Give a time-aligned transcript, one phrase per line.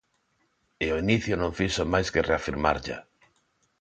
[0.85, 2.97] E o inicio non fixo máis que reafirmarlla.